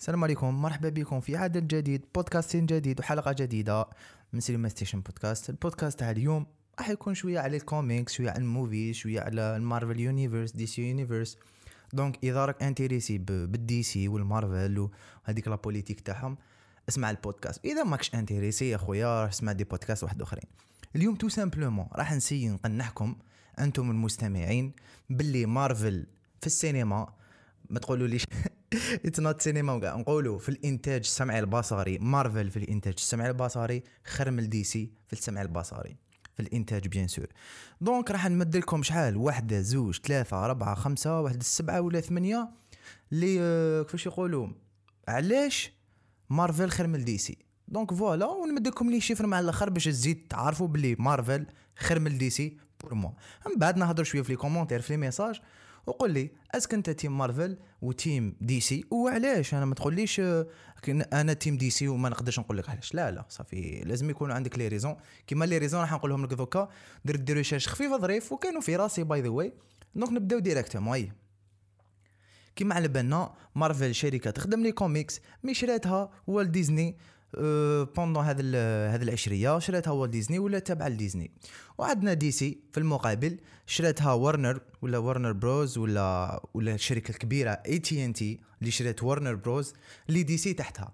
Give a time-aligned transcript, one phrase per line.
[0.00, 3.86] السلام عليكم مرحبا بكم في عدد جديد بودكاست جديد وحلقة جديدة
[4.32, 6.46] من Cinema Station Podcast البودكاست تاع اليوم
[6.78, 10.88] راح يكون شوية على الكوميكس شوية على ال movie شوية على ال Marvel Universe DC
[10.88, 11.38] Universe
[11.92, 14.88] donc إذا راك intéressé بال DC وال Marvel
[15.26, 16.38] وهذيك la politique تاعهم
[16.88, 17.64] اسمع البودكاست.
[17.64, 20.44] إذا ماكش intéressé يا خويا اسمع des podcasts واحد آخرين.
[20.96, 23.16] اليوم tout simplement راح نسي نقنعكم
[23.58, 24.72] أنتم المستمعين
[25.10, 26.06] باللي مارفل
[26.40, 27.19] في السينما
[27.70, 28.24] ما تقولوا ليش
[29.04, 29.96] it's not cinema وكاع.
[29.96, 31.98] نقولوا في الإنتاج السمعي البصري.
[31.98, 33.82] مارفل في الإنتاج السمعي البصري.
[34.04, 35.96] خير من DC في السمع البصري.
[36.34, 37.26] في الإنتاج bien sûr.
[37.80, 42.50] donc راح نمد لكم شحال؟ واحدة زوج ثلاثة اربعه خمسة واحد السبعه ولا ثمانية.
[43.12, 44.48] اللي آه، كيفاش يقولوا؟
[45.08, 45.72] علاش
[46.30, 47.38] مارفل خير من DC؟
[47.68, 51.46] donc voilà ونمد لكم les chiffres مع الآخر باش تزيد تعرفوا بلي مارفل
[51.76, 53.10] خير من DC pour moi
[53.46, 55.40] من بعد نهضر شوية في les commentaires في les messages
[55.86, 60.20] وقول لي est-ce que أنت team Marvel و team DC وعلاش؟ أنا ما تقوليش
[61.12, 62.94] أنا team DC وما نقدرش نقول لك علاش.
[62.94, 64.96] لا لا صافي لازم يكون عندك les raisons
[65.26, 66.68] كيما les raisons راح نقولهم لك دوكا.
[67.04, 69.52] درت des recherches خفيفه ظريف وكانوا في راسي by the way
[69.94, 71.12] donc نبداو directement et
[72.56, 76.96] كيما على بالنا مارفل شركة تخدم les comics مي شراتها Walt Disney
[77.96, 78.42] pendant هذا
[78.94, 81.30] هذه العشرية شراتها Walt Disney ولا تابعه لديزني
[81.78, 88.04] وعندنا DC في المقابل شراتها ورنر ولا Warner Bros ولا ولا الشركة الكبيرة اي تي
[88.04, 89.74] ان تي اللي شرات Warner Bros
[90.08, 90.92] اللي DC تحتها.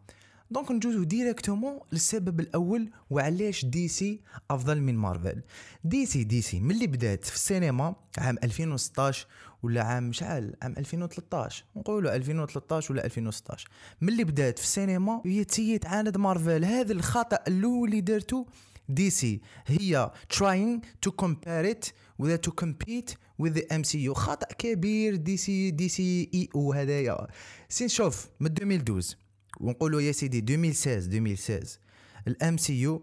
[0.50, 5.42] donc نجوزو directement للسبب الأول وعلاش DC أفضل من Marvel.
[5.84, 9.26] DC DC ملي بدات في السينما عام 2016
[9.62, 13.68] ولا عام شحال عام 2013 نقولوا 2013 ولا 2016
[14.00, 16.64] ملي بدات في السينما هي تسيي تعاند مارفل.
[16.64, 18.46] هذا الخطأ الأول اللي دارتو
[18.88, 25.36] DC هي trying to compare it ولا to compete with the MCU خطأ كبير دي
[25.36, 27.26] سي دي سي اي أو هذايا.
[27.68, 29.16] سين شوف من 2012
[29.60, 31.78] ونقولوا يا سيدي 2016 2016
[32.28, 33.02] ال MCU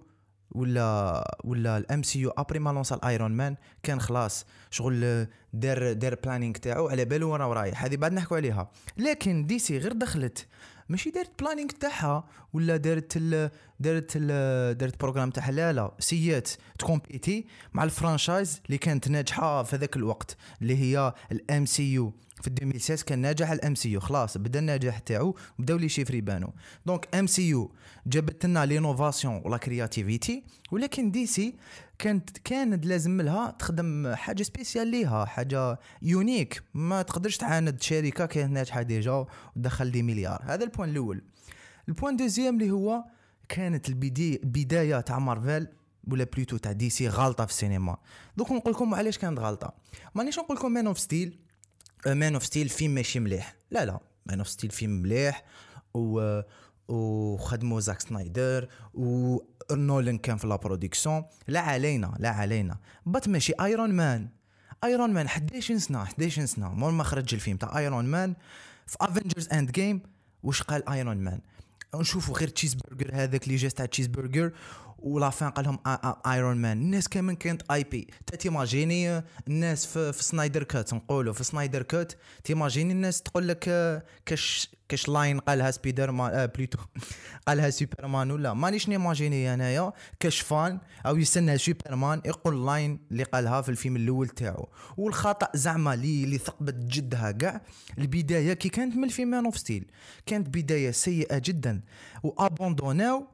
[0.51, 6.15] ولا ولا ال MCU après ما لونسا ال Iron Man كان خلاص شغل دار دار
[6.15, 8.71] planning تاعو على بالو وأنا ورايح هذه بعد نحكوا عليها.
[8.97, 10.47] لكن DC غير دخلت.
[10.89, 13.49] ماشي دارت planning تاعها ولا دارت ال
[13.79, 15.91] دارت ال دارت programme تاعها؟ لا لا.
[15.99, 16.49] سيات
[16.79, 22.47] تكومبيتي مع ال franchise اللي كانت ناجحة في ذاك الوقت اللي هي ال MCU في
[22.47, 26.53] 2016 كان ناجح ال MCU خلاص بدا النجاح تاعو بداو les chiffres يبانو
[26.85, 27.71] donc MCU
[28.07, 31.55] جابت لنا l'innovation ولا créativité ولكن DC
[32.03, 38.53] كانت كانت لازم لها تخدم حاجة spéciale ليها حاجة unique ما تقدرش تعاند شركة كانت
[38.53, 39.25] ناجحة déjà
[39.55, 40.41] ودخل des milliards.
[40.45, 41.21] هذا ال point الأول.
[41.89, 43.03] ال point deuxième اللي هو
[43.49, 45.67] كانت البداية تاع مارفل
[46.07, 47.97] ولا plutôt تاع DC غلطه في السينما.
[48.37, 49.73] دوك نقول لكم علاش كانت غلطه
[50.15, 51.39] مانيش نقول لكم Man of Steel
[52.07, 53.55] Man of Steel فيلم ماشي مليح.
[53.71, 53.99] لا لا.
[54.25, 55.43] Man of Steel فيلم مليح
[55.93, 56.41] و
[56.87, 59.37] وخدموا Zack Snyder و
[59.71, 62.77] Nolan كان في la production لا علينا لا علينا.
[63.05, 64.29] but ماشي Iron Man
[64.83, 66.69] ايرون مان 11 سنة 11 سنة.
[66.69, 68.35] مور ما خرج الفيلم تاع ايرون مان
[68.87, 70.01] في افنجرز اند جيم
[70.43, 71.39] واش قال ايرون مان
[71.95, 74.51] نشوفوا غير تشيز برجر هذاك اللي جاست تاع تشيز برجر
[75.03, 75.79] ولا فان قال لهم
[76.27, 78.07] ايرون مان الناس كامل كانت اي بي
[78.39, 83.69] تيماجيني الناس في, في سنايدر كات نقولوا في سنايدر كات تيماجيني الناس تقول لك
[84.25, 86.77] كاش كاش لاين قالها سبيدر مان آه بليتو
[87.47, 88.53] قالها سوبرمان ولا.
[88.53, 94.29] مانيش نيماجيني انايا كاش vanne أو يستنى سوبرمان يقول line اللي قالها في الفيلم الأول
[94.29, 94.69] تاعو.
[94.97, 97.61] والخطأ زعما اللي اللي ثقبت جدها كاع.
[97.97, 99.91] البداية كي كانت من الفيلم Man of Steel
[100.25, 101.81] كانت بداية سيئة جدا.
[102.23, 103.32] وأبوندوناو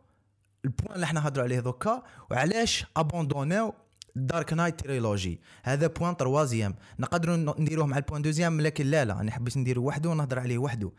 [0.65, 3.73] ال point اللي إحنا هضروا عليه دوكا وعلاش ابوندوناو
[4.15, 6.75] Dark Knight trilogy؟ هذا point troisième.
[6.99, 10.57] نقدروا نديروه مع ال point deuxième لكن لا لا أنا حبيت نديرو وحده ونهضر عليه
[10.57, 10.91] وحده.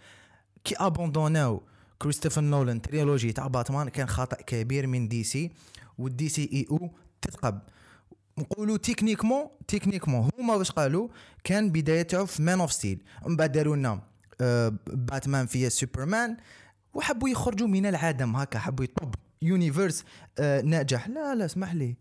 [0.64, 1.62] كي ابوندوناو
[1.98, 5.50] Christopher Nolan trilogy تاع باتمان كان خطا كبير من DC وال
[5.98, 6.90] DCEU
[7.22, 7.60] تثقب.
[8.38, 10.30] نقولوا techniquement techniquement.
[10.38, 11.08] هما واش قالوا؟
[11.44, 14.02] كان بدايته في Man of Steel من بعد داروا لنا
[14.40, 16.36] آه باتمان فيها سوبرمان
[16.94, 20.04] وحبوا يخرجوا من العدم هكا حبوا يطب universe
[20.38, 21.08] آه ناجح.
[21.08, 21.96] لا لا اسمح لي.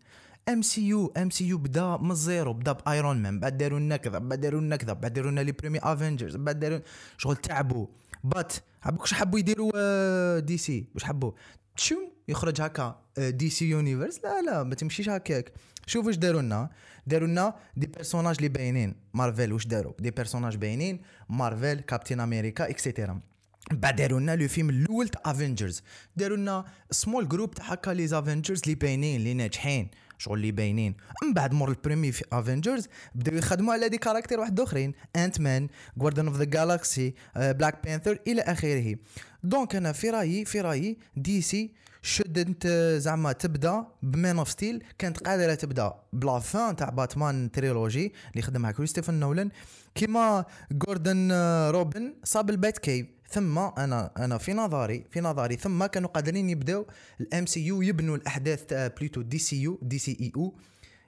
[0.49, 3.57] ام سي يو ام سي يو بدا من ال zéro بدا ب Iron Man بعد
[3.57, 6.79] داروا لنا كذا بعد داروا لنا كذا بعد داروا لنا les premiers Avengers بعد داروا
[7.17, 7.87] شغل تعبوا.
[8.23, 8.53] but
[8.83, 11.31] عبوك واش حبوا يديروا آه DC واش حبوا؟
[11.75, 11.95] شو
[12.27, 15.53] يخرج هكا آه DC universe لا لا ما تمشيش هكاك.
[15.85, 16.69] شوف واش داروا لنا.
[17.07, 18.95] داروا لنا des personnages اللي باينين.
[19.13, 21.01] مارفل واش داروا؟ des personnages باينين.
[21.29, 23.21] Marvel Captain America et cetera
[23.71, 25.81] بعد داروا لنا le film الأول تاع Avengers
[26.15, 30.95] داروا لنا small group تاع هكا les Avengers اللي باينين اللي ناجحين شغل اللي باينين
[31.23, 35.39] من بعد مور ال premier في Avengers بداو يخدموا على دي كاركتير واحد اخرين انت
[35.39, 35.67] مان
[35.97, 38.95] جواردن اوف ذا جالاكسي بلاك بانثر إلى اخره
[39.43, 42.67] دونك أنا في رايي في رايي دي سي شد انت
[42.97, 48.71] زعما تبدا بمان اوف ستيل كانت قادره تبدا بلا فان تاع باتمان تريلوجي اللي خدمها
[48.71, 49.49] كريستوفر نولان
[49.95, 51.31] كيما جوردن
[51.71, 56.85] روبن صاب البات كيف ثم أنا أنا في نظري في نظري ثم كانوا قادرين يبداو
[57.21, 60.57] الإم سي يو يبنوا الأحداث تاع بليتو دي سي يو دي سي إي أو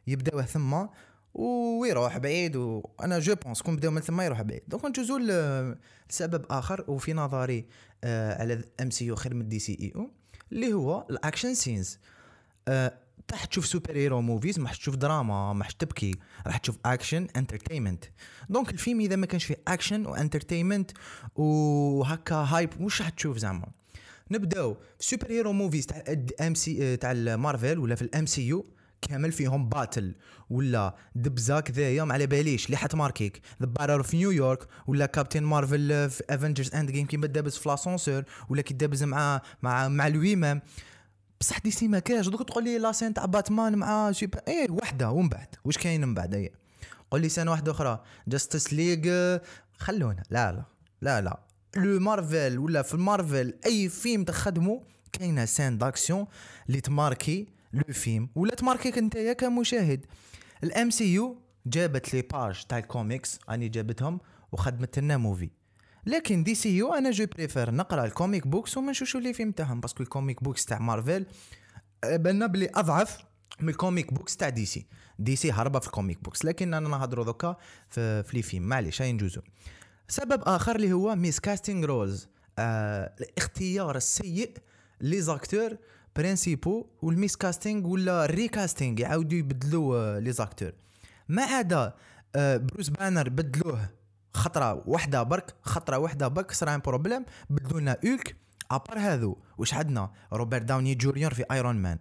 [0.07, 0.85] يبداوه ثم
[1.33, 4.61] ويروح بعيد وأنا je pense كون بداو من ثم يروح بعيد.
[4.67, 5.17] donc نجوزو
[6.09, 7.65] لسبب آخر وفي نظري
[8.03, 10.11] آه على ال MCU خير من DCEU
[10.51, 11.99] اللي هو ال action scenes.
[12.67, 12.93] أه
[13.31, 16.15] راح تشوف superhero movies ما تشوف دراما ما تبكي.
[16.47, 18.05] راح تشوف action entertainment
[18.49, 20.91] donc الفيلم إذا ما كانش فيه action و entertainment
[21.35, 23.67] وهكا hype مش راح تشوف زعما.
[24.31, 24.77] نبدأو.
[24.99, 26.03] superhero movies تاع
[26.41, 28.65] ام سي تاع مارفل ولا في الام سي يو
[29.01, 30.15] كامل فيهم باتل
[30.49, 36.09] ولا دبزه كذايا ما على باليش اللي حتماركيك ذا باتل في نيويورك ولا كابتن مارفل
[36.09, 40.61] في افنجرز اند جيم كيما دابز في لاسونسور ولا كي دابز مع مع مع الويمام
[41.41, 42.27] بصح دي سي ما كاش.
[42.27, 46.13] دوك تقول لي لاسين تاع باتمان مع سوبر إيه وحدة ومن بعد؟ واش كاين من
[46.13, 46.51] بعد إيه
[47.11, 48.03] قول لي سنه واحدة أخرى.
[48.27, 49.39] جاستس ليغ
[49.77, 50.23] خلونا.
[50.29, 50.63] لا لا.
[51.01, 51.39] لا لا.
[51.75, 54.83] لو مارفل ولا في المارفل أي فيلم تخدمو
[55.13, 56.25] كاينة scène d'action
[56.67, 58.29] اللي تماركي le film.
[58.35, 60.05] ولا تماركيك أنت كمشاهد.
[60.63, 64.19] ال MCU جابت les pages تاع الكوميكس أني جابتهم
[64.51, 65.49] وخدمت لنا movie
[66.05, 69.94] لكن DCU أنا je préfère نقرأ ال comic books وما نشوفش les films تاعهم parce
[69.94, 71.25] que ال comic books تاع مارفل
[72.05, 73.17] بنا بلي أضعف
[73.59, 74.85] من ال comic books تاع DC.
[75.19, 77.55] DC هربه في ال comic books لكن أنا نهضروا دوكا
[77.89, 78.63] في, في les films.
[78.63, 79.41] معليش هاي نجوزو.
[80.07, 82.27] سبب آخر اللي هو miscasting roles
[82.59, 84.51] آه الاختيار السيء
[85.01, 85.77] les acteurs
[86.15, 90.71] principaux وال miscasting ولا recasting يعاودوا يبدلوا les acteurs
[91.29, 91.93] ما عدا
[92.35, 93.89] آه بروس بانر بدلوه
[94.33, 98.35] خطرة واحدة برك خطرة واحدة برك صرا problème بدلوا لنا اولك
[98.71, 101.99] à part هذو واش عندنا؟ روبرت داوني جونيور في ايرون مان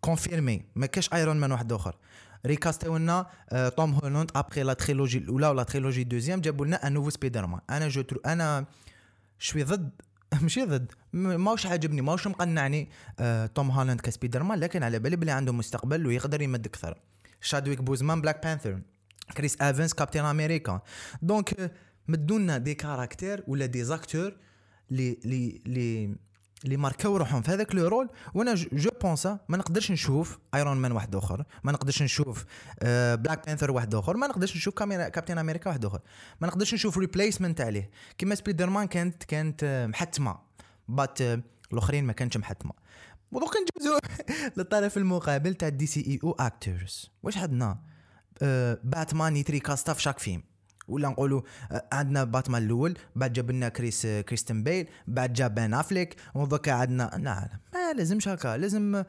[0.00, 1.96] confirmé ما كاش ايرون مان واحد آخر.
[2.46, 3.26] ريكاستيو لنا
[3.76, 7.60] توم هولاند après la trilogie الاولى ولا trilogie deuxième جابوا لنا un nouveau سبايدر مان
[7.70, 8.66] أنا je أنا
[9.38, 9.90] شوي ضد
[10.42, 12.88] ماشي ضد ماوش عاجبني ماوش مقنعني
[13.20, 17.00] آه توم هولاند كسبايدر مان لكن على بالي بلي عنده مستقبل ويقدر يمد أكثر.
[17.40, 18.80] شادويك بوزمان بلاك بانثر
[19.36, 20.80] كريس ايفنز كابتن أمريكا
[21.22, 21.72] donc
[22.08, 24.36] مدونا des caractères ولا des acteurs
[24.90, 26.16] les les les
[26.64, 30.92] اللي ماركاو روحهم في هذاك le rôle وأنا je pense ما نقدرش نشوف ايرون مان
[30.92, 32.44] واحد اخر ما نقدرش نشوف
[32.82, 36.00] بلاك بانثر واحد اخر ما نقدرش نشوف كابتن أمريكا واحد اخر
[36.40, 40.38] ما نقدرش نشوف remplacement عليه كيما سبيدر مان كانت كانت محتمه
[40.88, 41.18] بصح
[41.72, 42.72] الاخرين ما كانتش محتمه
[43.32, 43.98] ودوك نجوزو
[44.56, 47.78] للطرف المقابل تاع دي سي اي أو actors واش عندنا
[48.84, 50.42] باتمان autre في chaque film.
[50.88, 51.42] ولا نقولوا
[51.92, 57.10] عندنا باتمان الأول بعد جاب لنا كريس كريستن بيل بعد جاب بان أفليك ودوكا عندنا
[57.18, 59.04] لا ما لازمش هكا لازم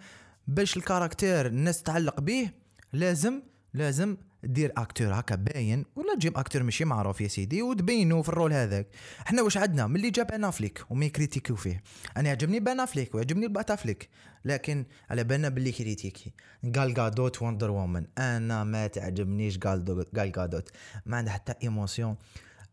[0.48, 2.50] باش ال caractère الناس تتعلق به
[2.94, 3.42] لازم
[3.74, 8.35] لازم دير acteur هكا باين ولا تجيب acteur ماشي معروف يا سيدي وتبينو في ال
[8.35, 8.88] rôle هذاك.
[9.28, 11.84] إحنا واش عندنا؟ ملي جاب بان أفليك وما يكريتيكيو فيه.
[12.18, 14.10] أنا يعجبني بان أفليك ويعجبني بات أفليك.
[14.46, 16.34] لكن على بالنا باللي critiqué
[16.76, 20.70] قال جادوت وندر وومن أنا ما تعجبنيش قال جادوت
[21.06, 22.16] ما عندها حتى émotion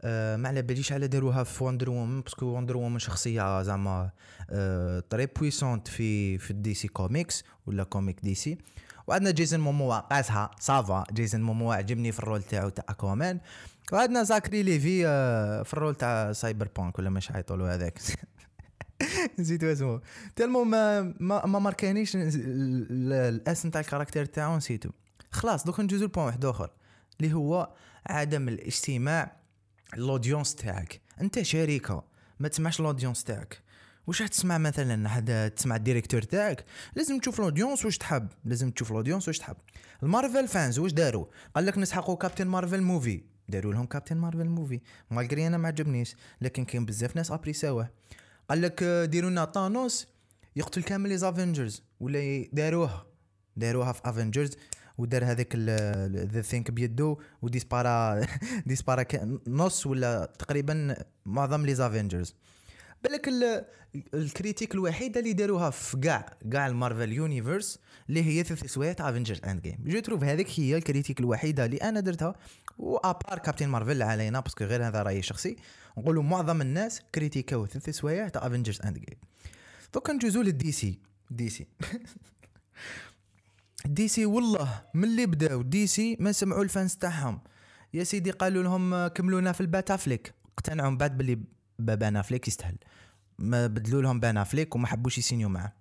[0.03, 4.11] أه ما على باليش على داروها في وندر وومن parce que وندر وومن شخصية زعما
[4.51, 8.59] أه très puissante في في الدي سي كوميكس ولا كوميك دي سي
[9.07, 11.05] وعندنا جيسون موموا قاسها ça va.
[11.13, 13.41] جيسون موموا عجبني في ال rôle تاعو تاع أكوامان.
[13.93, 17.99] وعندنا زاكري ليفي آه، في ال rôle تاع سايبر بونك ولا مش حيطولوا هذاك.
[19.39, 20.01] نسيت اسمه.
[20.37, 24.91] tellement ما ما, ما ماركانيش الاسم تاع ال caractère تاعو نسيتو
[25.31, 26.71] خلاص دوك نجوزو ل point واحد آخر
[27.21, 27.73] اللي هو
[28.07, 29.37] عدم الاستماع
[29.95, 31.01] ال audience تاعك.
[31.21, 32.05] أنت شركه
[32.41, 33.63] ما تسمعش ال audience تاعك.
[34.07, 36.65] واش تسمع مثلا حدا تسمع ال director تاعك؟
[36.97, 38.29] لازم تشوف ال audience واش تحب.
[38.45, 39.57] لازم تشوف ال audience واش تحب.
[40.03, 43.23] المارفل fans واش داروا؟ قال لك نسحقوا كابتن مارفل movie.
[43.49, 44.81] داروا لهم كابتن مارفل movie.
[45.11, 46.17] malgré أنا ما عجبنيش.
[46.41, 47.89] لكن كاين بزاف ناس ابريساوه
[48.51, 50.07] قال لك ديروا لنا طانوس
[50.57, 53.07] يقتل كامل les افنجرز ولا داروها
[53.57, 54.57] داروها في افنجرز
[54.99, 57.19] ودار هذاك the thing بيدو.
[57.43, 58.27] و disparaît
[58.67, 59.05] disparaît
[59.47, 62.35] نص ولا تقريبا معظم les افنجرز
[63.05, 63.65] بالك ال-
[64.15, 67.79] ال critique الوحيدة اللي داروها في كاع كاع المارفل universe
[68.09, 71.65] اللي هي ثلاث سوايع تاع افنجرز اند جيم je trouve هذيك هي ال critique الوحيدة
[71.65, 72.35] اللي أنا درتها
[72.79, 75.57] و à part كابتن مارفل علينا parce que غير هذا رأيي شخصي
[75.99, 79.19] نقولوا معظم الناس كريتيكاو ثلاث سوايع تاع افنجرز اند جيم
[79.95, 80.99] دوكا نجوزو للدي سي
[81.31, 81.67] دي سي
[83.87, 87.41] دي سي والله من اللي بداو دي سي ما سمعوا ال fans تاعهم.
[87.95, 91.39] يا سيدي قالوا لهم كملونا في الباتافليك اقتنعوا من بعد باللي
[91.87, 92.77] بان أفليك يستاهل.
[93.39, 95.73] ما بدلوا لهم بان أفليك وما حبوش يسينيو معاه.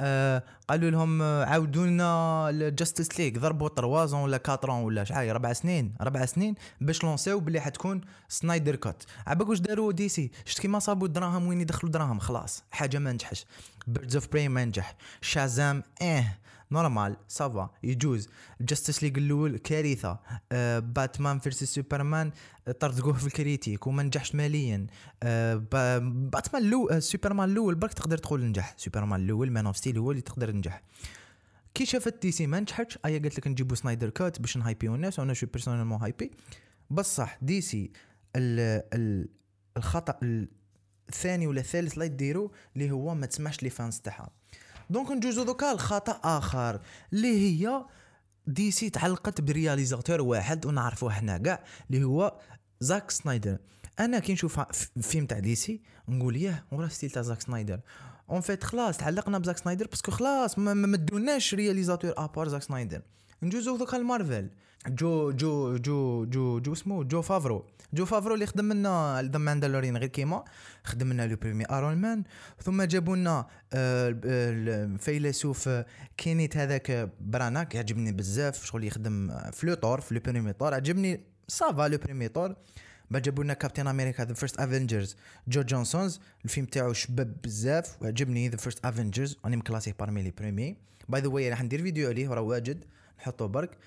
[0.00, 3.86] آه قالوا لهم آه، عاودوا لنا الجاستس ليغ ضربوا 3
[4.16, 9.48] ولا 4 ولا شحال أربع سنين أربع سنين باش لونسيو بلي حتكون سنايدر كات عباك
[9.48, 13.46] واش داروا دي سي شفت كيما صابوا الدراهم وين يدخلوا دراهم خلاص حاجة ما نجحش.
[13.86, 14.94] بيردز اوف براي ما نجح.
[15.20, 16.24] شازام آه
[16.74, 18.28] normal ça va يجوز.
[18.60, 20.18] جاستس ليغ الأول كارثة.
[20.52, 22.30] آه باتمان فيرسس سوبرمان
[22.68, 24.86] آه، طردقوه في ال critique وما نجحش ماليا.
[25.22, 28.74] آه با- باتمان le سوبرمان الأول برك تقدر تقول نجح.
[28.76, 30.82] سوبرمان الأول مان أوف ستيل هو اللي تقدر نجح.
[31.74, 35.18] كي شافت دي سي ما نجحتش ايا قالت لك نجيبو سنايدر كات باش نهايبيو الناس
[35.18, 36.30] وأنا je suis personnellement hypé.
[36.90, 37.90] بصح دي سي
[38.36, 39.28] ال ال
[39.76, 40.18] الخطأ
[41.08, 44.30] الثاني ولا الثالث اللي ديرو اللي هو ما تسمعش les fans تاعها.
[44.90, 46.80] donc نجوزو دوكا لخطأ آخر
[47.12, 47.84] اللي هي
[48.46, 52.40] دي سي تعلقت ب réalisateur واحد ونعرفوه حنا كاع اللي هو
[52.80, 53.58] زاك سنايدر.
[54.00, 54.60] أنا كي نشوف
[55.00, 57.80] فيلم تاع دي سي نقول ياه ورا style تاع زاك سنايدر.
[58.30, 62.62] en fait خلاص تعلقنا بزاك سنايدر parce que خلاص ما مدوناش réalisateur à part زاك
[62.62, 63.02] سنايدر.
[63.42, 64.50] نجوزو دوكا المارفل
[64.88, 67.66] جو جو جو جو جو اسمه جو فافرو.
[67.92, 70.44] جو فافرو اللي خدم لنا ذا ماندالورين غير كيما.
[70.84, 72.24] خدم لنا le premier ايرون مان
[72.62, 75.70] ثم جابوا لنا آه، ال- الفيلسوف
[76.16, 77.74] كينيت هذاك براناك.
[77.74, 78.64] يعجبني بزاف.
[78.64, 80.74] شغل يخدم آه، في le طور في le premier طور.
[80.74, 82.54] عجبني ça va le premier طور.
[83.10, 85.16] بعد جابوا لنا كابتن أمريكا ذا فيرست افنجرز
[85.48, 90.76] جو جونسونز الفيلم تاعو شباب بزاف وعجبني ذا فيرست افنجرز راني مكلاسي parmi les premiers
[91.08, 92.84] by the way راح ندير فيديو عليه راه واجد.
[93.18, 93.78] نحطه برك.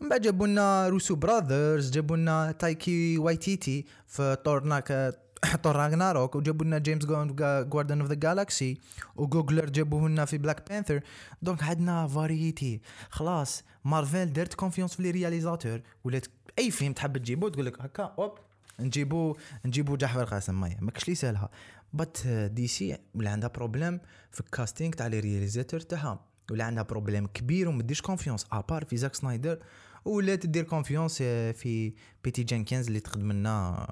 [0.00, 5.18] من بعد جابوا لنا روسو براذرز جابوا لنا تايكي وايتيتي في طورناك
[5.62, 8.78] طور راجناروك وجابوا لنا جيمس جواردن اوف ذا جالاكسي
[9.16, 11.00] وجوجلر جابوه لنا في بلاك بانثر
[11.42, 12.80] donc عندنا variété
[13.10, 16.26] خلاص مارفل دارت confiance في les réalisateurs ولات
[16.58, 18.38] أي فيلم تحب تجيبو تقول لك هكا hop
[18.80, 21.50] نجيبو نجيبو جعفر قاسم مايا ماكش لي سالها.
[21.92, 27.26] but DC ولا عندها problème في ال casting تاع les réalisateurs تاعها؟ ولا عندها problème
[27.26, 29.58] كبير وما ديرش confiance à part في زاك سنايدر
[30.04, 31.92] ولا تدير confiance في
[32.24, 33.86] بيتي جينكينز اللي تخدم لنا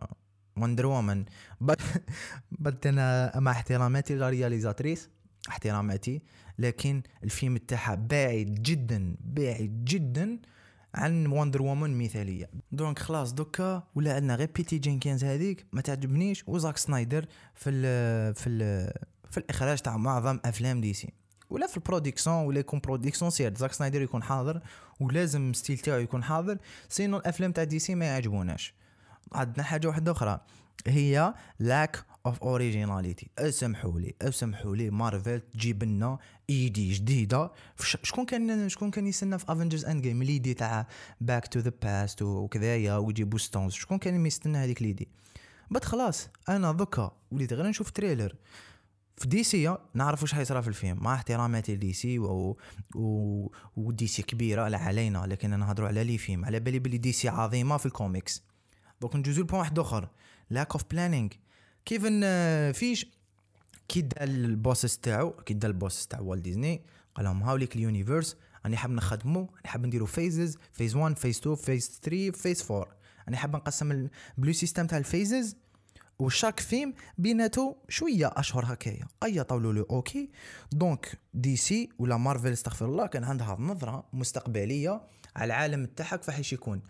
[0.56, 1.24] Wonder Woman
[2.50, 5.08] but أنا مع احتراماتي لل réalisatrice
[5.48, 6.22] احتراماتي
[6.58, 10.38] لكن الفيلم تاعها bad جدا bad جدا.
[10.94, 12.50] عن Wonder Woman مثالية.
[12.72, 18.34] donc خلاص دوكا ولا عندنا غير بيتي جينكينز هذيك ما تعجبنيش وزاك سنايدر في ال
[18.34, 18.90] في ال
[19.30, 21.12] في الإخراج تاع معظم أفلام DC.
[21.50, 23.54] ولا في ال production ولا يكون production sûr.
[23.54, 24.60] زاك سنايدر يكون حاضر
[25.00, 26.58] ولازم style تاعو يكون حاضر.
[26.88, 28.74] sinon الأفلام تاع DC ما يعجبوناش.
[29.32, 30.40] عندنا حاجة واحدة أخرى.
[30.86, 36.18] هي lack of originality اسمحوا لي اسمحوا لي مارفل تجيب لنا
[36.50, 37.50] idée جديدة.
[37.76, 40.86] فش- شكون كان شكون كان يستنى في Avengers Endgame ال idée تاع
[41.20, 45.08] back to the past وكذايا ويجيبوا stones شكون كان يستنى هذيك ال idée
[45.70, 48.34] بس خلاص أنا دوكا وليت غير نشوف trailer
[49.16, 50.98] في DC نعرف واش حيصرى في الفيلم.
[51.02, 52.56] مع احتراماتي ل DC و...
[52.94, 53.48] و...
[53.76, 56.44] و DC كبيرة لا علينا لكن أنا نهضروا على les films.
[56.44, 58.42] على بالي بلي DC عظيمة في ال comics
[59.00, 60.08] donc نجوزو ل point واحد آخر.
[60.50, 61.28] lack of planning
[61.84, 63.06] Kevin Feige
[63.88, 66.82] كي دا ال boss تاعو كي دا ال boss تاع Walt Disney
[67.14, 71.38] قال لهم هاوليك ال universe راني حاب نخدمو راني حاب نديرو phases phase 1 phase
[71.38, 72.96] 2 phase 3 phase 4
[73.26, 75.56] راني حاب نقسم البلو système تاع ال phases
[76.18, 79.08] و chaque film بيناتو شوية أشهر هكايا.
[79.24, 80.30] اي قالوا له okay
[80.72, 85.00] donc DC ولا مارفل استغفر الله كان عندها نظرة مستقبلية
[85.36, 86.82] على العالم تاعها كيفاش يكون.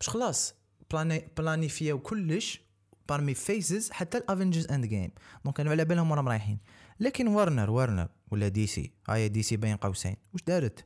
[0.00, 0.54] باش خلاص
[0.90, 2.60] بلاني بلانيفياو كلش
[3.08, 5.10] parmi phases حتى ال Avengers Endgame
[5.44, 6.58] donc كانوا على بالهم وراهم رايحين.
[7.00, 10.16] لكن Warner Warner ولا DC هاي DC بين قوسين.
[10.32, 10.84] واش دارت؟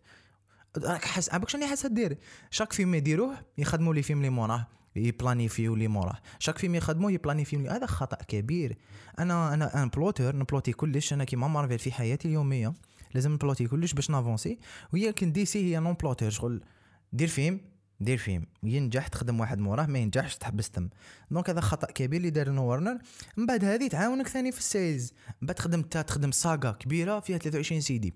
[0.78, 2.18] راك حاس عباك شنو حاسه دير
[2.50, 6.18] شاك فيلم يديروه يخدموا لي فيلم اللي موراه يبلانيفيو لي موراه.
[6.38, 8.78] شاك فيلم يخدموه يبلانيفيو هذا خطأ كبير.
[9.18, 11.12] أنا أنا ان بلوتر نبلوتي كلش.
[11.12, 12.74] أنا كيما مارفل في حياتي اليومية.
[13.14, 14.58] لازم نبلوتي كلش باش نافونسي.
[14.92, 16.64] ولكن دي سي هي نون بلوتر شغل
[17.12, 17.60] دير فيلم.
[18.00, 20.88] دير فيلم ينجح تخدم واحد موراه ما ينجحش تحبس تم
[21.30, 22.98] دونك هذا خطأ كبير اللي دار ورنر.
[23.36, 25.12] من بعد هذه تعاونك ثاني في السيلز.
[25.42, 28.14] من بعد تخدم تا تخدم ساغا كبيرة فيها 23 سيدي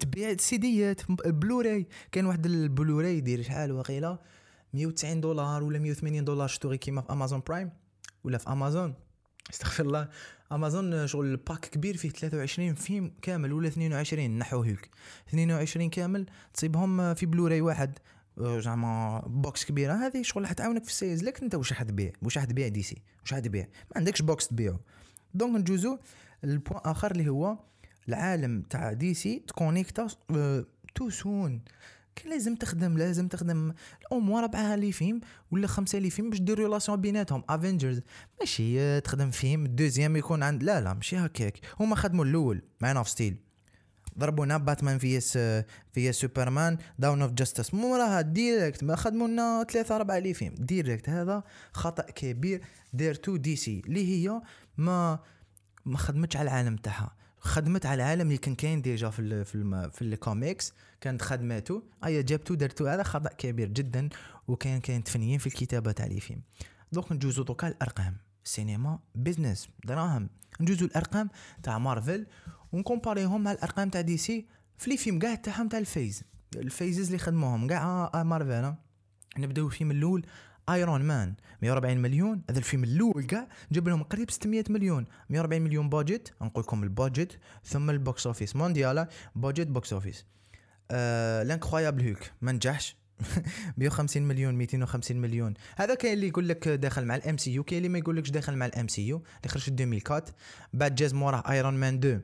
[0.00, 4.18] تبيع سيديات بلوراي كان واحد البلوراي يدير شحال وقيله
[4.74, 6.48] 190 دولار ولا 180 دولار.
[6.48, 7.70] شتو غير كيما في Amazon Prime
[8.24, 8.94] ولا في امازون
[9.50, 10.08] استغفر الله.
[10.52, 14.90] امازون شغل ال pack كبير فيه 23 فيلم كامل ولا 22 نحو هيك
[15.28, 17.98] 22 كامل تصيبهم في بلوراي واحد.
[18.42, 19.92] زعما box كبيرة.
[19.92, 23.32] هذه شغل حتعاونك في السيز لكن انت واش راح تبيع؟ واش راح تبيع DC؟ واش
[23.32, 24.80] راح تبيع؟ ما عندكش box تبيعه
[25.34, 25.98] دونك نجوزو
[26.44, 27.58] البوان آخر اللي هو
[28.08, 30.06] العالم تاع دي سي تكونيكتا
[30.94, 31.62] تو سون
[32.16, 33.72] كان لازم تخدم لازم تخدم.
[34.02, 35.20] الأمور ربعها لي فيلم
[35.50, 37.44] ولا خمسة لي فيلم باش دير ريلاسيون بيناتهم.
[37.48, 38.00] افنجرز
[38.40, 41.58] ماشي تخدم فيلم الدوزيام يكون عند لا لا ماشي هكاك.
[41.80, 43.36] هما خدموا الأول معنا في ستيل
[44.18, 45.20] ضربونا باتمان في
[45.92, 47.74] في سوبرمان داون اوف جاستس.
[47.74, 52.62] موراها ديريكت ما خدموا لنا ثلاثة أربعة لي فيلم ديريكت هذا خطأ كبير.
[52.92, 54.42] ديرتو DC اللي هي
[54.76, 55.18] ما
[55.84, 57.16] ما خدمتش على العالم تاعها.
[57.38, 62.22] خدمت على العالم اللي كان كاين déjà في ال في في الكوميكس كانت خدماته ايا
[62.22, 64.08] جابتو درتو هذا خطأ كبير جدا
[64.48, 66.40] وكان كاين فنيين في الكتابة تاع les films
[66.92, 68.16] donc نجوزو دوكا الأرقام.
[68.44, 70.28] سينما business دراهم.
[70.60, 71.30] نجوزو الأرقام
[71.62, 72.26] تاع مارفل.
[72.72, 74.46] ونكومباريهم مع الأرقام تاع DC
[74.78, 76.22] في les films كاع تاعهم تاع ال phase.
[76.56, 78.74] ال phases اللي خدموهم كاع مارفل
[79.38, 80.26] نبداو الفيلم الأول
[80.70, 82.42] Iron Man 140 مليون.
[82.50, 85.06] هذا الفيلم الأول كاع جاب لهم قريب 600 مليون.
[85.30, 90.26] 140 مليون budget نقول لكم ال budget ثم ال box office mondial budget box office
[90.90, 92.96] آه L'Incroyable Hulk ما نجحش.
[93.78, 95.54] 150 مليون 250 مليون.
[95.76, 98.66] هذا كاين اللي يقول لك داخل مع ال MCU كاين اللي ما يقول داخل مع
[98.66, 100.24] ال MCU اللي خرج في 2004
[100.72, 102.20] بعد جاز موراه Iron Man 2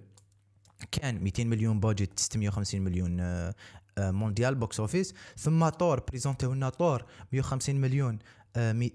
[0.92, 3.54] كان 200 مليون budget 650 مليون آه،
[3.98, 8.18] آه، mondial box office ثم طور بريزونتيو لنا طور 150 مليون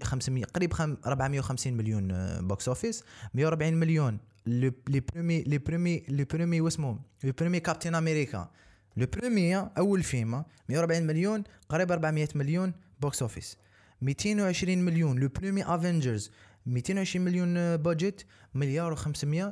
[0.02, 0.72] 500 قريب
[1.06, 2.08] 450 مليون
[2.48, 4.18] box office 140 مليون.
[4.46, 4.72] le
[5.14, 8.50] premier le premier le premier واسمو le premier Captain America
[8.96, 13.56] le premier أول فيلم 140 مليون قريب 400 مليون box office
[14.02, 15.18] 220 مليون.
[15.18, 16.30] le premier Avengers
[16.66, 19.44] 220 مليون budget مليار و500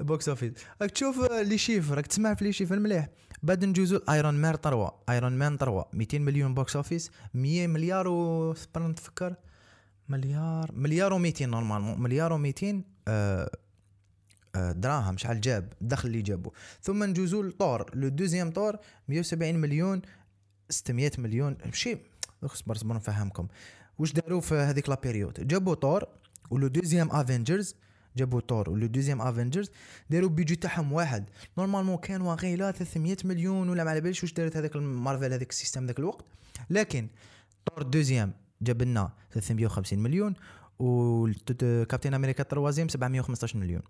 [0.00, 3.08] box office راك تشوف les chiffres راك تسمع في les chiffres مليح
[3.42, 8.54] بعد نجوزو Iron Man 3 Iron Man 3 200 مليون box office 100 مليار و
[8.76, 9.34] نتفكر.
[10.08, 12.64] مليار مليار و200 normalement مليار و200
[13.08, 13.50] آه
[14.54, 16.52] آه دراهم شحال جاب الدخل اللي جابو.
[16.82, 17.90] ثم نجوزو ل Thor.
[17.94, 18.76] le deuxième Thor
[19.08, 20.02] 170 مليون
[20.70, 21.56] 600 مليون.
[21.66, 21.98] ماشي
[22.42, 23.48] اصبر اصبر نفهمكم.
[23.98, 26.04] واش داروا في هذيك la période؟ جابوا طور
[26.50, 27.74] و le deuxième Avengers
[28.16, 29.70] جابوا طور و le deuxième Avengers
[30.10, 31.24] داروا بيجي تاعهم واحد.
[31.58, 35.54] normalement كان واقيلا 300 مليون ولا ما على باليش واش دارت هذاك مارفل هذاك ال
[35.54, 36.24] système ذاك الوقت.
[36.70, 37.08] لكن
[37.66, 40.34] Thor deuxième جاب لنا 350 مليون
[40.78, 43.82] و Captain America troisième 715 مليون.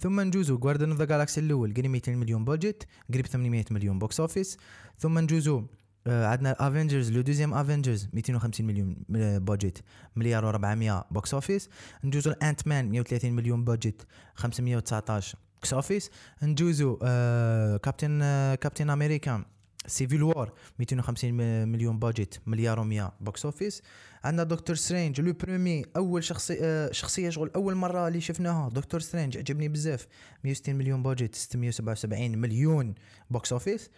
[0.00, 4.20] ثم نجوزو Guardians of the Galaxy الأول قريب 200 مليون budget قريب 800 مليون box
[4.20, 4.58] office
[4.98, 5.64] ثم نجوزو
[6.06, 8.96] عندنا Avengers le deuxième Avengers 250 مليون
[9.38, 9.78] budget
[10.16, 11.68] مليار و400 box office
[12.04, 14.02] نجوزو Ant-Man 130 مليون budget
[14.34, 16.10] 519 box office
[16.42, 19.44] نجوزو آه كابتن آه Captain America
[19.86, 21.32] Civil War 250
[21.68, 23.82] مليون budget مليار و100 box office
[24.24, 28.68] عندنا Doctor Strange le premier أول شخصيه آه شخصية شغل أول مرة اللي شفناها.
[28.68, 30.06] Doctor Strange عجبني بزاف.
[30.44, 32.94] 160 مليون budget 677 مليون
[33.30, 33.90] box office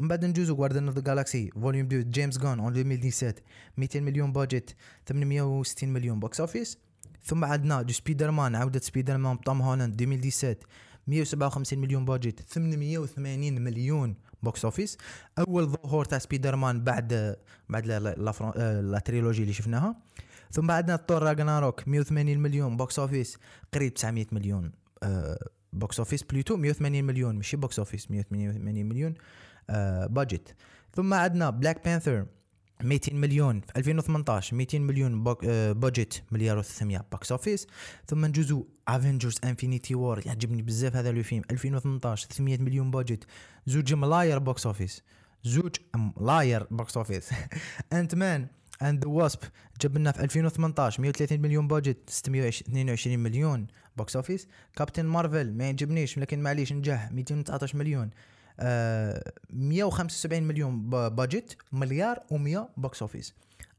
[0.00, 3.34] من بعد نجوزو Guardians of the Galaxy Volume 2 James Gunn en 2017
[3.76, 6.78] 200 مليون budget 860 مليون box office
[7.24, 10.56] ثم عندنا دو سبيدر مان عودة Spider-Man Tom Holland 2017
[11.06, 14.98] 157 مليون budget 880 مليون box office
[15.38, 17.36] اول ظهور تاع سبيدر مان بعد
[17.68, 19.96] بعد la, la, la trilogie اللي شفناها
[20.50, 23.38] ثم عندنا Thor Ragnarok 180 مليون box office
[23.74, 24.72] قريب 900 مليون
[25.72, 29.14] box office plutôt 180 مليون ماشي box office 180 مليون
[30.06, 30.54] budget آه،
[30.96, 32.26] ثم عندنا Black Panther
[32.82, 35.24] 200 مليون في 2018 200 مليون
[35.74, 37.66] budget آه، مليار و300 box office
[38.06, 43.24] ثم نجوزو Avengers Infinity War يعجبني بزاف هذا le film 2018 300 مليون budget
[43.66, 45.02] زوج ملاير box office
[45.44, 47.30] زوج ملاير box office
[47.92, 48.46] Ant-Man
[48.82, 49.38] and the Wasp
[49.80, 56.18] جاب لنا في 2018 130 مليون budget 622 مليون box office Captain Marvel ما يعجبنيش
[56.18, 58.10] لكن معليش نجح 219 مليون.
[58.60, 63.34] 175 مليون budget مليار و100 box office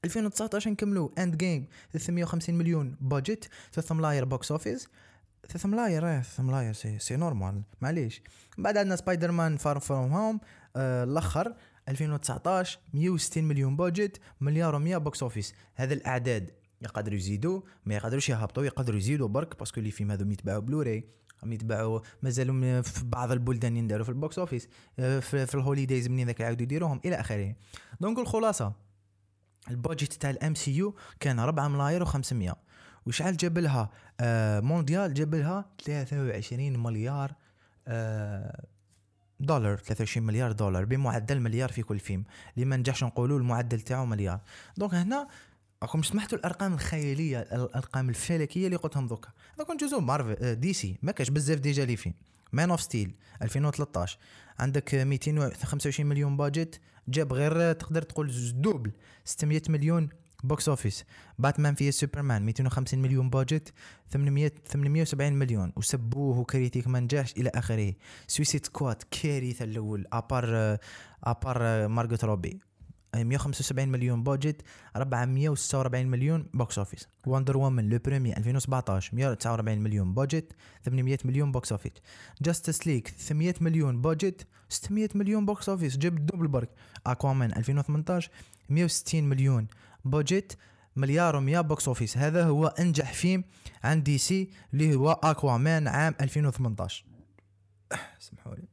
[0.06, 4.88] 2019 نكملو Endgame 350 مليون budget 3 ملاير box office
[5.50, 8.22] 3 ملاير إيه 3 ملاير c'est c'est normal معليش.
[8.58, 10.40] بعد عندنا Spider-Man Far From Home
[10.76, 11.56] الأخر
[11.90, 18.64] 2019 160 مليون budget مليار و100 box office هذا الأعداد يقدروا يزيدوا ما يقدروش يهبطوا
[18.64, 21.04] يقدروا يزيدوا برك parce que les films هذو يتباعوا بلوراي
[21.44, 25.62] راهم يتباعوا مازالوا في بعض البلدان ينداروا في ال box office آه، في, في ال
[25.62, 27.56] holidays منين ذاك يعاودوا يديروهم إلى آخره.
[28.02, 28.74] donc الخلاصة
[29.70, 32.54] ال budget تاع ال MCU كان 4 ملاير و500
[33.06, 37.34] وشحال جاب لها آه mondial جاب لها 23 مليار
[37.88, 38.66] آه
[39.40, 42.24] دولار 23 مليار دولار بمعدل مليار في كل فيلم.
[42.56, 44.40] اللي ما نجحش نقولوا المعدل تاعو مليار.
[44.78, 45.28] donc هنا
[45.84, 49.30] راكم سمعتوا الأرقام الخيالية الأرقام الفلكية اللي قلتهم دوكا.
[49.68, 50.98] كون نجوزو Marvel DC.
[51.02, 52.16] ما كاش بزاف déjà les films
[52.54, 54.18] Man of Steel 2013
[54.60, 56.76] عندك 225 مليون budget
[57.08, 58.92] جاب غير تقدر تقول double.
[59.26, 60.10] 600 مليون
[60.44, 61.06] box office
[61.40, 63.74] Batman v Superman 250 مليون budget
[64.10, 65.74] 800 870 مليون.
[65.76, 67.94] وسبوه و critique ما نجاش إلى آخره.
[68.28, 70.06] Suicide Squad كارثة الأول.
[70.14, 70.78] à part
[71.24, 72.60] à part Margot Robbie.
[73.16, 74.62] 175 مليون budget
[74.96, 80.54] 446 مليون box office Wonder Woman le premier 2017 149 مليون budget
[80.86, 81.92] 800 مليون box office
[82.42, 86.70] Justice League 800 مليون budget 600 مليون box office جاب double برك
[87.06, 88.32] Aquaman 2018
[88.70, 89.68] 160 مليون
[90.06, 90.54] budget
[90.96, 93.44] مليار و100 box office هذا هو أنجح فيلم
[93.84, 97.06] عن DC اللي هو Aquaman عام 2018
[98.20, 98.64] سمحوا لي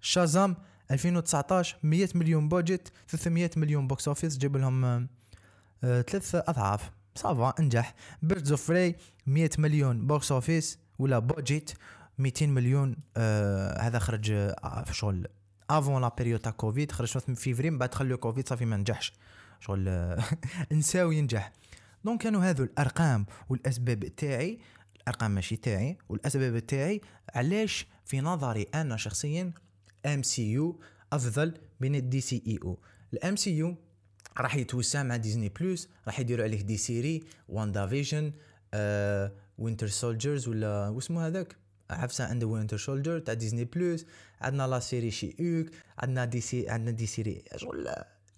[0.00, 0.56] Shazam
[0.90, 5.06] 2019 100 مليون budget 300 مليون box office جاب لهم آه
[6.02, 6.90] ثلاث أضعاف.
[7.14, 11.70] ça va انجح Birds of Prey 100 مليون box office ولا budget
[12.18, 15.26] 200 مليون آه هذا خرج آه في شغل
[15.70, 19.12] avant la période تاع كوفيد خرج في فيفري من بعد دخل كوفيد صافي ما نجحش.
[19.60, 20.16] شغل
[20.72, 21.52] نساو ينجح.
[22.04, 24.58] donc كانوا هذو الأرقام والأسباب تاعي
[24.96, 27.00] الأرقام ماشي تاعي والأسباب تاعي
[27.34, 29.52] علاش في نظري أنا شخصيا
[30.06, 30.80] MCU
[31.12, 33.76] أفضل من ال DCEU ال MCU
[34.38, 38.32] راح يتوسع مع Disney Plus راح يديروا عليه des séries WandaVision
[39.58, 41.56] Winter Soldiers ولا واسمه هذاك؟
[41.90, 44.06] عفسه عند Winter Soldier تاع Disney Plus
[44.40, 45.66] عندنا la série She-Hulk
[45.98, 47.88] عندنا des sé عندنا des séries شغل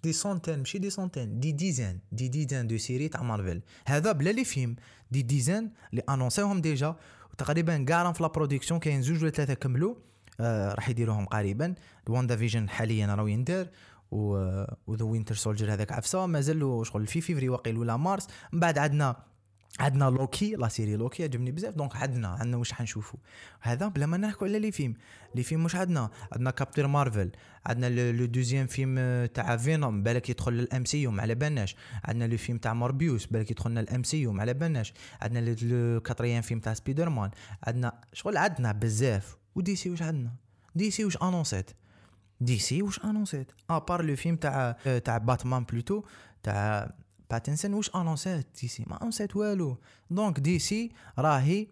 [0.03, 4.29] des centaines ماشي des centaines des dizaines des dizaines de séries تاع مارفل هذا بلا
[4.29, 4.75] les films
[5.11, 6.95] des dizaines اللي انونسيوهم déjà
[7.33, 9.95] وتقريبا كاع في la production كاين زوج ولا ثلاثة كملوا.
[10.41, 11.75] راح يديروهم قريبا.
[12.09, 13.67] WandaVision حاليا راهو يندار
[14.11, 14.37] و
[14.95, 16.25] the Winter Soldier هذاك عفسه.
[16.25, 18.27] مازال شغل في فيفري واقيل ولا مارس.
[18.51, 19.15] من بعد عندنا
[19.79, 21.73] عندنا Loki la série Loki عجبني بزاف.
[21.73, 23.19] donc عندنا عندنا واش حنشوفوا
[23.61, 24.93] هذا بلا ما نحكوا على les films.
[25.35, 27.31] les films واش عندنا عندنا Captain Marvel.
[27.65, 32.37] عندنا le deuxième film تاع Venom بالك يدخل لل MCU ما على بالناش عندنا le
[32.37, 36.73] film تاع Morbius بالك يدخلنا لل MCU ما على بالناش عندنا le quatrième film تاع
[36.73, 37.31] سبيدر مان
[37.63, 39.37] عندنا شغل عندنا بزاف.
[39.57, 40.31] و DC واش عندنا
[40.75, 41.71] DC واش انونسيت
[42.41, 44.71] DC واش انونسيت à part le film تاع
[45.05, 46.03] تاع Batman plutôt
[46.43, 46.91] تاع
[47.31, 49.77] Pattinson واش انونسات DC ما انونسات والو
[50.11, 51.67] donc DC راهي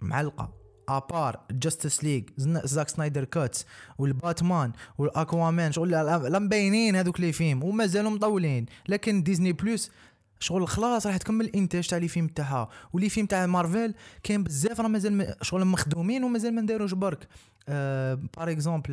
[0.00, 0.52] معلقه
[0.88, 2.22] à part Justice League
[2.64, 3.66] Zack Snyder's Cut
[3.98, 9.90] وال Batman وال Aquaman شغل لا مبينين هذوك les films ومازالوا مطولين لكن Disney Plus
[10.40, 12.68] شغل خلاص راح تكمل الانتاج تاع les films تاعها.
[12.92, 17.28] و les films تاع مارفل كاين بزاف راه مازال شغل مخدومين ومازال ما داروش برك.
[17.68, 18.90] par exemple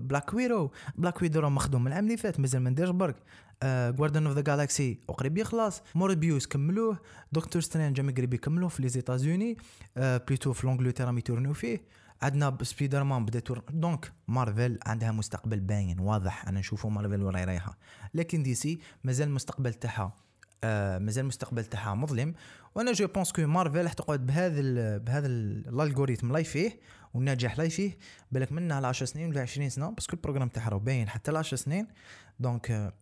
[0.00, 3.16] Black Widow Black Widow راه مخدوم العام اللي فات مازال ما نديرش برك.
[3.64, 5.82] Guardians of the Galaxy وقريب يخلص.
[5.94, 6.98] موربيوس كملوه.
[7.32, 9.56] Doctor Strange جامي قريب يكملوه في les États-Unis
[9.96, 11.82] plutôt في l'Angleterre راهم فيه.
[12.22, 16.48] عندنا سبيدر مان بدأ Thor donc مارفل عندها مستقبل باين واضح.
[16.48, 17.78] أنا نشوفوا مارفل وين رايحه
[18.14, 20.27] لكن دي سي مازال المستقبل تاعها.
[20.64, 22.34] آه مازال المستقبل تاعها مظلم.
[22.74, 24.60] وأنا je pense que مارفل راح تقعد بهذا
[24.98, 26.80] بهذا ال algorithme لاي فيه
[27.14, 27.98] والناجح لاي فيه
[28.32, 31.08] بالك منها ل 10 سنين ولا 20 سنة parce que ال programme تاعها راه باين
[31.08, 31.86] حتى ل 10 سنين
[32.40, 32.94] donc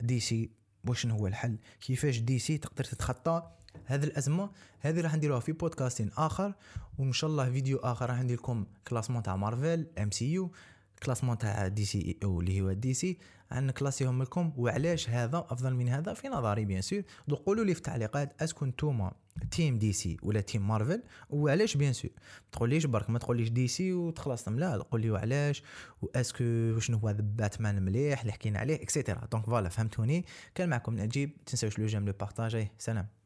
[0.00, 0.50] دي سي
[0.88, 3.50] واش هو الحل؟ كيفاش دي سي تقدر تتخطى
[3.84, 4.50] هذه الأزمة؟
[4.80, 6.54] هذه راح نديروها في بودكاستين آخر
[6.98, 11.84] وإن شاء الله فيديو آخر راح ندير لكم classement تاع مارفل MCU classement تاع دي
[11.84, 13.18] سي أو اللي هو دي سي
[13.50, 17.02] عن كلاسيهم لكم وعلاش هذا؟ أفضل من هذا؟ في نظري bien sûr
[17.46, 19.12] قولوا لي في التعليقات est-ce que نتوما
[19.50, 23.68] team دي سي ولا team مارفل وعلاش bien sûr ما تقوليش برك ما تقوليش دي
[23.68, 25.62] سي وتخلصتم لا قول لي وعلاش
[26.02, 30.24] و est-ce que شنو هو باتمان مليح اللي حكينا عليه et cetera donc voilà فهمتوني؟
[30.54, 32.68] كان معكم نجيب تنساوش le j'aime le partager.
[32.78, 33.23] سلام.